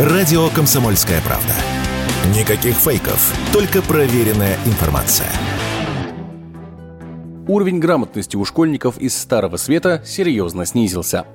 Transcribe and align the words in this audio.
Радио 0.00 0.48
«Комсомольская 0.48 1.20
правда». 1.20 1.52
Никаких 2.34 2.74
фейков, 2.74 3.34
только 3.52 3.82
проверенная 3.82 4.56
информация. 4.64 5.30
Уровень 7.46 7.80
грамотности 7.80 8.34
у 8.34 8.46
школьников 8.46 8.96
из 8.96 9.14
Старого 9.14 9.58
Света 9.58 10.02
серьезно 10.06 10.64
снизился. 10.64 11.26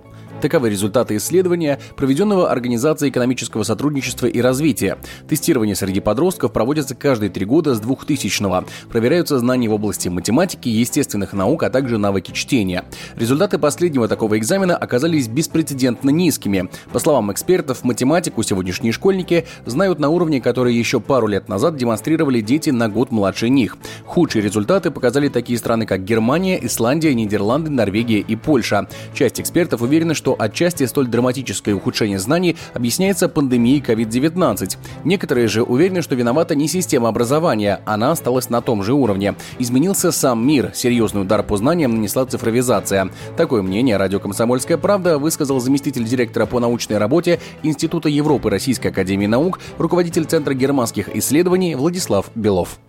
Таковы 0.41 0.69
результаты 0.69 1.15
исследования, 1.15 1.79
проведенного 1.95 2.51
Организацией 2.51 3.09
экономического 3.09 3.63
сотрудничества 3.63 4.27
и 4.27 4.41
развития. 4.41 4.97
Тестирование 5.27 5.75
среди 5.75 6.01
подростков 6.01 6.51
проводится 6.51 6.93
каждые 6.93 7.29
три 7.29 7.45
года 7.45 7.73
с 7.73 7.81
2000-го. 7.81 8.65
Проверяются 8.89 9.39
знания 9.39 9.69
в 9.69 9.73
области 9.73 10.09
математики, 10.09 10.67
естественных 10.67 11.33
наук, 11.33 11.63
а 11.63 11.69
также 11.69 11.97
навыки 11.97 12.31
чтения. 12.31 12.83
Результаты 13.15 13.57
последнего 13.57 14.07
такого 14.07 14.37
экзамена 14.37 14.75
оказались 14.75 15.27
беспрецедентно 15.27 16.09
низкими. 16.09 16.69
По 16.91 16.99
словам 16.99 17.31
экспертов, 17.31 17.83
математику 17.83 18.43
сегодняшние 18.43 18.91
школьники 18.91 19.47
знают 19.65 19.99
на 19.99 20.09
уровне, 20.09 20.41
который 20.41 20.75
еще 20.75 20.99
пару 20.99 21.27
лет 21.27 21.47
назад 21.47 21.77
демонстрировали 21.77 22.41
дети 22.41 22.69
на 22.71 22.89
год 22.89 23.11
младше 23.11 23.49
них. 23.49 23.77
Худшие 24.05 24.43
результаты 24.43 24.91
показали 24.91 25.29
такие 25.29 25.57
страны, 25.57 25.85
как 25.85 26.03
Германия, 26.03 26.59
Исландия, 26.63 27.13
Нидерланды, 27.13 27.71
Норвегия 27.71 28.19
и 28.19 28.35
Польша. 28.35 28.87
Часть 29.13 29.39
экспертов 29.39 29.81
уверена, 29.81 30.13
что 30.13 30.24
что 30.25 30.35
отчасти 30.39 30.87
столь 30.87 31.05
драматическое 31.05 31.75
ухудшение 31.75 32.17
знаний 32.17 32.57
объясняется 32.73 33.29
пандемией 33.29 33.79
COVID-19. 33.79 34.75
Некоторые 35.03 35.47
же 35.47 35.61
уверены, 35.61 36.01
что 36.01 36.15
виновата 36.15 36.55
не 36.55 36.67
система 36.67 37.09
образования, 37.09 37.81
она 37.85 38.09
осталась 38.09 38.49
на 38.49 38.61
том 38.61 38.81
же 38.81 38.93
уровне. 38.93 39.35
Изменился 39.59 40.11
сам 40.11 40.43
мир, 40.43 40.71
серьезный 40.73 41.21
удар 41.21 41.43
по 41.43 41.57
знаниям 41.57 41.93
нанесла 41.93 42.25
цифровизация. 42.25 43.11
Такое 43.37 43.61
мнение 43.61 43.97
радио 43.97 44.19
«Комсомольская 44.19 44.79
правда» 44.79 45.19
высказал 45.19 45.59
заместитель 45.59 46.05
директора 46.05 46.47
по 46.47 46.59
научной 46.59 46.97
работе 46.97 47.39
Института 47.61 48.09
Европы 48.09 48.49
Российской 48.49 48.87
Академии 48.87 49.27
Наук, 49.27 49.59
руководитель 49.77 50.25
Центра 50.25 50.55
германских 50.55 51.15
исследований 51.15 51.75
Владислав 51.75 52.31
Белов. 52.33 52.79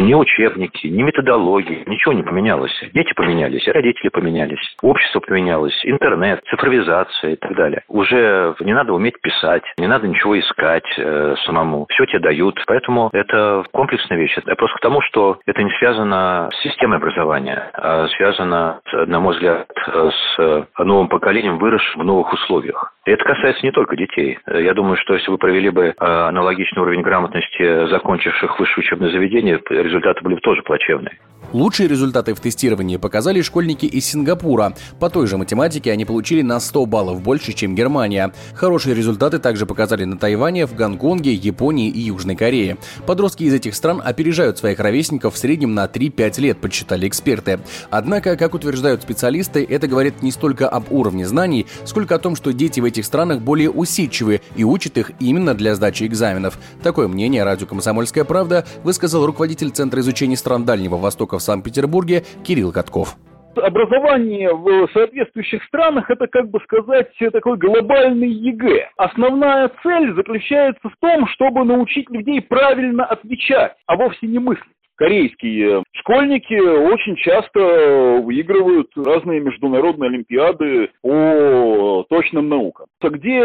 Ни 0.00 0.14
учебники, 0.14 0.86
ни 0.86 1.02
методологии, 1.02 1.82
ничего 1.86 2.12
не 2.12 2.22
поменялось. 2.22 2.72
Дети 2.94 3.12
поменялись, 3.14 3.66
родители 3.66 4.08
поменялись, 4.08 4.76
общество 4.80 5.20
поменялось, 5.20 5.78
интернет, 5.84 6.40
цифровизация 6.48 7.32
и 7.32 7.36
так 7.36 7.54
далее. 7.56 7.82
Уже 7.88 8.54
не 8.60 8.72
надо 8.72 8.92
уметь 8.92 9.20
писать, 9.20 9.64
не 9.76 9.86
надо 9.86 10.06
ничего 10.06 10.38
искать 10.38 10.86
э, 10.96 11.34
самому. 11.44 11.86
Все 11.90 12.06
тебе 12.06 12.20
дают. 12.20 12.62
Поэтому 12.66 13.10
это 13.12 13.64
комплексная 13.72 14.18
вещь. 14.18 14.36
Это 14.38 14.54
просто 14.54 14.78
к 14.78 14.82
тому, 14.82 15.00
что 15.02 15.38
это 15.46 15.62
не 15.62 15.70
связано 15.78 16.48
с 16.52 16.62
системой 16.62 16.98
образования, 16.98 17.70
а 17.74 18.06
связано, 18.16 18.80
на 18.92 19.20
мой 19.20 19.34
взгляд, 19.34 19.68
с 19.86 20.66
новым 20.78 21.08
поколением, 21.08 21.58
выросшим 21.58 22.02
в 22.02 22.04
новых 22.04 22.32
условиях. 22.32 22.94
И 23.08 23.10
это 23.10 23.24
касается 23.24 23.64
не 23.64 23.72
только 23.72 23.96
детей. 23.96 24.38
Я 24.46 24.74
думаю, 24.74 24.96
что 24.98 25.14
если 25.14 25.30
вы 25.30 25.38
провели 25.38 25.70
бы 25.70 25.86
э, 25.86 25.94
аналогичный 25.98 26.82
уровень 26.82 27.00
грамотности 27.00 27.88
закончивших 27.88 28.60
высшее 28.60 28.84
учебное 28.84 29.10
заведение, 29.10 29.58
результаты 29.88 30.22
были 30.22 30.34
бы 30.34 30.40
тоже 30.40 30.62
плачевные. 30.62 31.18
Лучшие 31.52 31.88
результаты 31.88 32.34
в 32.34 32.40
тестировании 32.40 32.98
показали 32.98 33.40
школьники 33.40 33.86
из 33.86 34.04
Сингапура. 34.04 34.74
По 35.00 35.08
той 35.08 35.26
же 35.26 35.38
математике 35.38 35.90
они 35.90 36.04
получили 36.04 36.42
на 36.42 36.60
100 36.60 36.84
баллов 36.84 37.22
больше, 37.22 37.54
чем 37.54 37.74
Германия. 37.74 38.34
Хорошие 38.52 38.94
результаты 38.94 39.38
также 39.38 39.64
показали 39.64 40.04
на 40.04 40.18
Тайване, 40.18 40.66
в 40.66 40.74
Гонконге, 40.74 41.32
Японии 41.32 41.88
и 41.88 42.00
Южной 42.00 42.36
Корее. 42.36 42.76
Подростки 43.06 43.44
из 43.44 43.54
этих 43.54 43.74
стран 43.74 44.02
опережают 44.04 44.58
своих 44.58 44.78
ровесников 44.78 45.34
в 45.34 45.38
среднем 45.38 45.74
на 45.74 45.86
3-5 45.86 46.40
лет, 46.40 46.60
подсчитали 46.60 47.08
эксперты. 47.08 47.60
Однако, 47.88 48.36
как 48.36 48.52
утверждают 48.52 49.02
специалисты, 49.02 49.66
это 49.66 49.88
говорит 49.88 50.22
не 50.22 50.32
столько 50.32 50.68
об 50.68 50.92
уровне 50.92 51.26
знаний, 51.26 51.66
сколько 51.86 52.16
о 52.16 52.18
том, 52.18 52.36
что 52.36 52.52
дети 52.52 52.80
в 52.80 52.84
этих 52.84 53.06
странах 53.06 53.40
более 53.40 53.70
усидчивы 53.70 54.42
и 54.54 54.64
учат 54.64 54.98
их 54.98 55.12
именно 55.18 55.54
для 55.54 55.74
сдачи 55.74 56.04
экзаменов. 56.04 56.58
Такое 56.82 57.08
мнение 57.08 57.42
радио 57.42 57.66
«Комсомольская 57.66 58.24
правда» 58.24 58.66
высказал 58.84 59.24
руководитель 59.24 59.70
Центра 59.70 60.02
изучения 60.02 60.36
стран 60.36 60.66
Дальнего 60.66 60.98
Востока 60.98 61.37
в 61.38 61.42
Санкт-Петербурге 61.42 62.22
Кирилл 62.44 62.72
Катков 62.72 63.16
образование 63.56 64.54
в 64.54 64.88
соответствующих 64.92 65.64
странах 65.64 66.10
это, 66.10 66.26
как 66.26 66.48
бы 66.48 66.60
сказать, 66.60 67.08
такой 67.32 67.56
глобальный 67.56 68.30
ЕГЭ. 68.30 68.90
Основная 68.96 69.70
цель 69.82 70.14
заключается 70.14 70.88
в 70.88 70.94
том, 71.00 71.26
чтобы 71.28 71.64
научить 71.64 72.08
людей 72.10 72.40
правильно 72.40 73.04
отвечать, 73.04 73.74
а 73.86 73.96
вовсе 73.96 74.26
не 74.26 74.38
мыслить 74.38 74.64
корейские 74.98 75.84
школьники 75.92 76.54
очень 76.58 77.16
часто 77.16 78.20
выигрывают 78.20 78.90
разные 78.96 79.40
международные 79.40 80.08
олимпиады 80.08 80.90
по 81.02 82.04
точным 82.10 82.48
наукам. 82.48 82.86
Где 83.00 83.40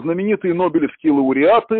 знаменитые 0.00 0.54
нобелевские 0.54 1.12
лауреаты 1.12 1.76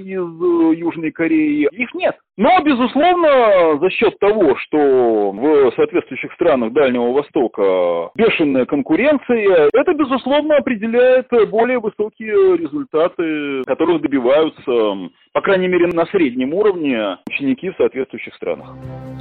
из 0.00 0.78
Южной 0.78 1.12
Кореи? 1.12 1.68
Их 1.70 1.94
нет. 1.94 2.16
Но, 2.38 2.48
безусловно, 2.62 3.78
за 3.78 3.90
счет 3.90 4.18
того, 4.18 4.56
что 4.56 5.32
в 5.32 5.72
соответствующих 5.76 6.32
странах 6.32 6.72
Дальнего 6.72 7.12
Востока 7.12 8.10
бешеная 8.14 8.64
конкуренция, 8.64 9.68
это, 9.72 9.92
безусловно, 9.92 10.56
определяет 10.56 11.26
более 11.50 11.78
высокие 11.78 12.56
результаты, 12.56 13.62
которых 13.66 14.00
добиваются, 14.00 15.10
по 15.34 15.42
крайней 15.42 15.68
мере, 15.68 15.88
на 15.88 16.06
среднем 16.06 16.54
уровне 16.54 17.18
ученики 17.26 17.68
в 17.68 17.76
соответствующих 17.76 18.34
странах. 18.34 18.68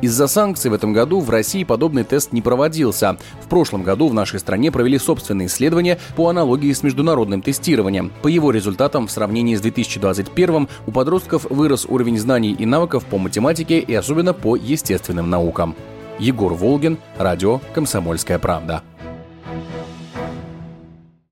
Из-за 0.01 0.27
санкций 0.27 0.71
в 0.71 0.73
этом 0.73 0.93
году 0.93 1.19
в 1.19 1.29
России 1.29 1.63
подобный 1.63 2.03
тест 2.03 2.31
не 2.31 2.41
проводился. 2.41 3.17
В 3.41 3.49
прошлом 3.49 3.83
году 3.83 4.07
в 4.07 4.13
нашей 4.13 4.39
стране 4.39 4.71
провели 4.71 4.97
собственные 4.97 5.47
исследования 5.47 5.99
по 6.15 6.29
аналогии 6.29 6.71
с 6.71 6.81
международным 6.81 7.41
тестированием. 7.41 8.11
По 8.23 8.27
его 8.27 8.51
результатам 8.51 9.07
в 9.07 9.11
сравнении 9.11 9.53
с 9.53 9.61
2021 9.61 10.69
у 10.87 10.91
подростков 10.91 11.45
вырос 11.51 11.85
уровень 11.87 12.17
знаний 12.17 12.55
и 12.57 12.65
навыков 12.65 13.00
по 13.05 13.17
математике 13.17 13.79
и 13.79 13.93
особенно 13.93 14.33
по 14.33 14.55
естественным 14.55 15.29
наукам. 15.29 15.75
Егор 16.19 16.53
Волгин, 16.53 16.97
радио 17.17 17.59
«Комсомольская 17.73 18.37
правда». 18.37 18.83